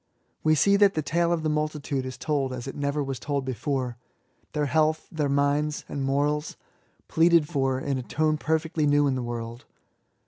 We 0.43 0.55
see 0.55 0.77
that 0.77 0.95
the 0.95 1.03
tale 1.03 1.31
of 1.31 1.43
the 1.43 1.47
multitude 1.49 2.07
is 2.07 2.17
told 2.17 2.53
as 2.53 2.65
it 2.67 2.73
never 2.75 3.03
was 3.03 3.19
told 3.19 3.45
before— 3.45 3.97
^their 4.55 4.65
health, 4.65 5.07
their 5.11 5.29
minds 5.29 5.85
and 5.87 6.03
morals, 6.03 6.57
pleaded 7.07 7.47
for 7.47 7.79
in 7.79 7.99
a 7.99 8.01
tone 8.01 8.39
perfectly 8.39 8.87
new 8.87 9.05
in 9.05 9.13
the 9.13 9.21
world. 9.21 9.65